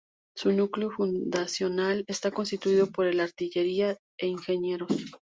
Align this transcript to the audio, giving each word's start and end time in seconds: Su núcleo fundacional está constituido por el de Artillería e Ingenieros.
Su 0.35 0.51
núcleo 0.51 0.89
fundacional 0.89 2.03
está 2.07 2.31
constituido 2.31 2.87
por 2.87 3.05
el 3.05 3.17
de 3.17 3.23
Artillería 3.23 3.97
e 4.17 4.25
Ingenieros. 4.25 4.89